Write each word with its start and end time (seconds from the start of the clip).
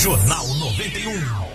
Jornal 0.00 0.48
91. 0.48 1.12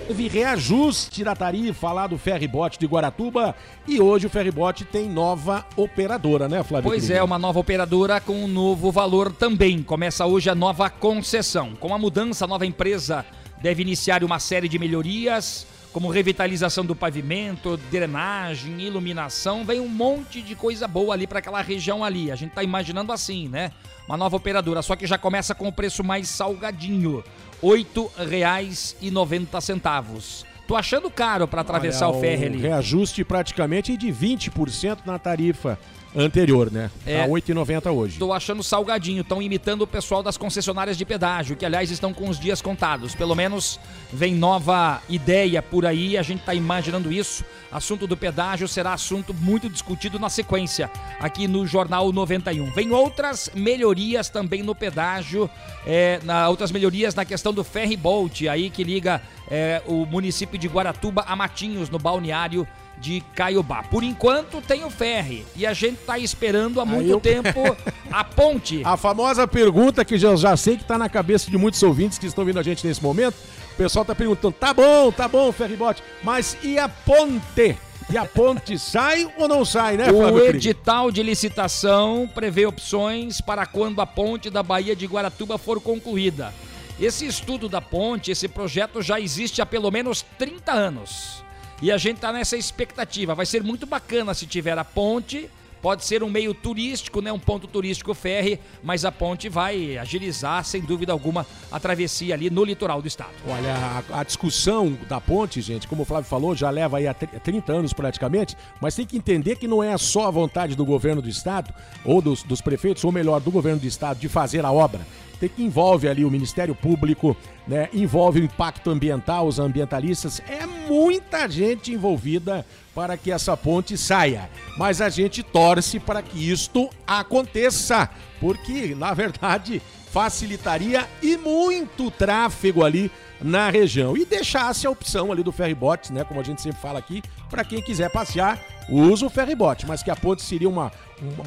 Houve 0.08 0.28
reajuste 0.28 1.24
da 1.24 1.36
tarifa 1.36 1.92
lá 1.92 2.06
do 2.06 2.20
ferribote 2.20 2.78
de 2.78 2.86
Guaratuba 2.86 3.56
e 3.88 4.00
hoje 4.00 4.28
o 4.28 4.30
ferribote 4.30 4.86
tem 4.86 5.10
nova 5.10 5.66
operadora, 5.76 6.48
né, 6.48 6.64
Flávio? 6.64 6.88
Pois 6.88 7.10
é, 7.10 7.22
uma 7.22 7.40
nova 7.40 7.60
operadora 7.60 8.22
com 8.22 8.44
um 8.44 8.48
novo 8.48 8.92
valor 8.92 9.34
também. 9.34 9.82
Começa 9.82 10.26
hoje 10.26 10.52
a 10.52 10.56
nova 10.56 10.88
concessão. 10.88 11.74
Com 11.80 11.94
a 11.94 11.98
mudança, 11.98 12.46
a 12.46 12.48
nova 12.48 12.66
empresa 12.66 13.26
deve 13.60 13.82
iniciar 13.82 14.24
uma 14.24 14.40
série 14.40 14.70
de 14.70 14.78
melhorias, 14.78 15.66
como 15.92 16.10
revitalização 16.10 16.86
do 16.86 16.96
pavimento, 16.96 17.78
drenagem, 17.90 18.82
iluminação. 18.82 19.66
Vem 19.66 19.80
um 19.80 19.88
monte 19.88 20.42
de 20.42 20.56
coisa 20.56 20.88
boa 20.88 21.14
ali 21.14 21.26
para 21.26 21.40
aquela 21.40 21.62
região 21.62 22.04
ali. 22.04 22.32
A 22.32 22.36
gente 22.36 22.52
tá 22.52 22.64
imaginando 22.64 23.12
assim, 23.12 23.48
né? 23.48 23.72
Uma 24.08 24.18
nova 24.18 24.38
operadora, 24.38 24.82
só 24.82 24.96
que 24.96 25.06
já 25.06 25.18
começa 25.18 25.56
com 25.56 25.68
o 25.68 25.72
preço 25.72 26.04
mais 26.04 26.30
salgadinho. 26.30 27.24
R$ 27.62 27.70
8,90. 27.70 30.46
Tô 30.68 30.76
achando 30.76 31.10
caro 31.10 31.48
para 31.48 31.62
atravessar 31.62 32.10
Olha, 32.10 32.18
o 32.18 32.22
ferry 32.22 32.46
ali. 32.46 32.58
Reajuste 32.60 33.24
praticamente 33.24 33.96
de 33.96 34.08
20% 34.08 35.00
na 35.06 35.18
tarifa 35.18 35.80
anterior, 36.16 36.72
né? 36.72 36.90
É. 37.06 37.22
Tá 37.22 37.28
8,90 37.28 37.94
hoje. 37.94 38.20
Tô 38.20 38.34
achando 38.34 38.64
salgadinho, 38.64 39.22
estão 39.22 39.42
imitando 39.42 39.84
o 39.84 39.88
pessoal 39.88 40.24
das 40.24 40.38
concessionárias 40.38 40.98
de 40.98 41.06
pedágio, 41.06 41.56
que 41.56 41.66
aliás 41.66 41.92
estão 41.92 42.14
com 42.14 42.28
os 42.30 42.40
dias 42.40 42.62
contados. 42.62 43.14
Pelo 43.14 43.36
menos 43.36 43.80
vem 44.12 44.34
nova 44.34 45.02
ideia 45.10 45.62
por 45.62 45.86
aí, 45.86 46.18
a 46.18 46.24
gente 46.24 46.42
tá 46.42 46.54
imaginando 46.54 47.12
isso. 47.12 47.46
Assunto 47.72 48.08
do 48.08 48.18
pedágio 48.18 48.68
será 48.68 48.94
assunto 48.94 49.34
muito 49.34 49.70
discutido 49.70 50.18
na 50.18 50.30
sequência 50.30 50.90
aqui 51.20 51.48
no 51.48 51.68
Jornal 51.68 52.12
91. 52.12 52.72
Vem 52.72 52.92
outras 52.92 53.52
melhorias 53.54 54.30
também 54.30 54.64
no 54.64 54.74
pedágio, 54.74 55.50
é, 55.86 56.20
na, 56.24 56.50
outras 56.50 56.72
melhorias 56.72 57.14
na 57.14 57.26
questão 57.26 57.54
do 57.54 57.64
ferry 57.64 57.98
boat, 57.98 58.48
aí 58.48 58.70
que 58.70 58.84
liga 58.84 59.22
é, 59.50 59.82
o 59.86 60.06
município 60.06 60.57
de 60.58 60.68
Guaratuba 60.68 61.24
a 61.28 61.36
Matinhos, 61.36 61.90
no 61.90 61.98
balneário 62.00 62.68
de 63.00 63.22
Caiobá. 63.36 63.84
Por 63.84 64.04
enquanto 64.04 64.60
tem 64.62 64.84
o 64.84 64.90
ferry 64.90 65.46
e 65.56 65.66
a 65.68 65.74
gente 65.74 65.98
tá 65.98 66.18
esperando 66.18 66.82
há 66.82 66.86
muito 66.86 67.10
eu- 67.10 67.20
tempo 67.20 67.60
a 68.12 68.24
ponte. 68.24 68.82
A 68.84 68.98
famosa 68.98 69.48
pergunta 69.48 70.04
que 70.04 70.18
já, 70.18 70.36
já 70.36 70.58
sei 70.58 70.78
que 70.78 70.84
tá 70.84 70.98
na 70.98 71.08
cabeça 71.08 71.52
de 71.52 71.58
muitos 71.58 71.82
ouvintes 71.84 72.18
que 72.18 72.26
estão 72.26 72.44
vindo 72.44 72.60
a 72.60 72.64
gente 72.64 72.86
nesse 72.88 73.02
momento. 73.04 73.36
O 73.74 73.78
pessoal 73.78 74.04
tá 74.04 74.16
perguntando: 74.16 74.54
tá 74.54 74.74
bom, 74.74 75.12
tá 75.12 75.28
bom, 75.28 75.52
ferribote, 75.52 76.02
mas 76.24 76.58
e 76.64 76.80
a 76.80 76.90
ponte? 76.90 77.78
E 78.10 78.18
a 78.18 78.26
ponte 78.26 78.78
sai 78.80 79.28
ou 79.38 79.48
não 79.48 79.64
sai, 79.64 79.98
né, 79.98 80.10
O 80.12 80.18
Flávio? 80.18 80.34
Krieger? 80.40 80.56
edital 80.56 81.12
de 81.12 81.22
licitação 81.22 82.28
prevê 82.34 82.66
opções 82.66 83.42
para 83.42 83.66
quando 83.66 84.00
a 84.02 84.08
ponte 84.08 84.50
da 84.50 84.64
Baía 84.64 84.96
de 84.96 85.06
Guaratuba 85.06 85.58
for 85.60 85.80
concluída. 85.82 86.54
Esse 87.00 87.26
estudo 87.28 87.70
da 87.70 87.80
ponte, 87.80 88.32
esse 88.32 88.48
projeto 88.48 89.02
já 89.02 89.20
existe 89.20 89.62
há 89.62 89.66
pelo 89.66 89.92
menos 89.92 90.24
30 90.38 90.72
anos. 90.72 91.44
E 91.80 91.92
a 91.92 91.98
gente 91.98 92.16
está 92.16 92.34
nessa 92.34 92.58
expectativa. 92.58 93.36
Vai 93.36 93.46
ser 93.46 93.62
muito 93.64 93.86
bacana 93.86 94.34
se 94.34 94.48
tiver 94.48 94.78
a 94.78 94.84
ponte. 94.84 95.48
Pode 95.80 96.04
ser 96.04 96.24
um 96.24 96.30
meio 96.30 96.56
turístico, 96.56 97.22
né? 97.22 97.32
um 97.32 97.38
ponto 97.38 97.68
turístico 97.68 98.16
ferry, 98.16 98.60
mas 98.82 99.06
a 99.06 99.12
ponte 99.12 99.48
vai 99.48 99.96
agilizar, 99.96 100.66
sem 100.66 100.82
dúvida 100.82 101.12
alguma, 101.14 101.46
a 101.72 101.80
travessia 101.80 102.34
ali 102.34 102.50
no 102.50 102.64
litoral 102.66 103.00
do 103.00 103.08
estado. 103.08 103.30
Olha, 103.48 103.76
a, 104.12 104.22
a 104.22 104.24
discussão 104.24 104.98
da 105.08 105.22
ponte, 105.22 105.62
gente, 105.62 105.88
como 105.88 106.02
o 106.02 106.06
Flávio 106.06 106.28
falou, 106.28 106.56
já 106.56 106.72
leva 106.72 106.98
aí 106.98 107.08
há 107.08 107.14
tri- 107.14 107.28
30 107.28 107.72
anos 107.72 107.94
praticamente, 107.94 108.58
mas 108.82 108.96
tem 108.96 109.06
que 109.06 109.16
entender 109.16 109.58
que 109.58 109.68
não 109.68 109.84
é 109.84 109.96
só 110.00 110.28
a 110.28 110.32
vontade 110.32 110.76
do 110.76 110.84
governo 110.84 111.22
do 111.22 111.30
estado, 111.30 111.72
ou 112.04 112.24
dos, 112.24 112.42
dos 112.42 112.60
prefeitos, 112.60 113.04
ou 113.06 113.12
melhor, 113.12 113.40
do 113.40 113.52
governo 113.52 113.80
do 113.80 113.88
estado, 113.88 114.18
de 114.20 114.28
fazer 114.28 114.66
a 114.66 114.72
obra. 114.72 115.02
Que 115.40 115.64
envolve 115.64 116.08
ali 116.08 116.26
o 116.26 116.32
Ministério 116.32 116.74
Público, 116.74 117.36
né? 117.68 117.90
Envolve 117.94 118.40
o 118.40 118.44
impacto 118.44 118.90
ambiental, 118.90 119.48
os 119.48 119.60
ambientalistas. 119.60 120.42
É 120.48 120.66
muita 120.66 121.48
gente 121.50 121.92
envolvida 121.92 122.66
para 122.96 123.16
que 123.16 123.32
essa 123.32 123.56
ponte 123.56 123.98
saia. 123.98 124.50
Mas 124.78 125.02
a 125.02 125.10
gente 125.10 125.44
torce 125.44 126.00
para 126.00 126.22
que 126.22 126.52
isto 126.52 126.90
aconteça, 127.06 128.10
porque, 128.40 128.96
na 128.96 129.14
verdade, 129.14 129.82
facilitaria 130.12 131.08
e 131.22 131.38
muito 131.38 132.10
tráfego 132.10 132.84
ali 132.84 133.12
na 133.42 133.70
região 133.70 134.18
e 134.18 134.26
deixasse 134.26 134.88
a 134.88 134.90
opção 134.90 135.32
ali 135.32 135.44
do 135.44 135.52
ferrybote, 135.52 136.12
né, 136.12 136.24
como 136.24 136.40
a 136.40 136.44
gente 136.44 136.62
sempre 136.62 136.82
fala 136.82 136.98
aqui, 137.00 137.22
para 137.50 137.64
quem 137.64 137.82
quiser 137.82 138.10
passear, 138.10 138.60
usa 138.90 139.26
o 139.26 139.30
ferrybote, 139.30 139.86
mas 139.86 140.02
que 140.02 140.10
a 140.10 140.16
ponte 140.16 140.42
seria 140.42 140.70
uma, 140.70 140.92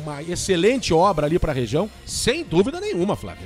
uma 0.00 0.22
excelente 0.22 0.94
obra 0.94 1.26
ali 1.26 1.38
para 1.38 1.52
a 1.52 1.54
região, 1.54 1.90
sem 2.06 2.44
dúvida 2.44 2.80
nenhuma, 2.80 3.16
Flávio. 3.16 3.38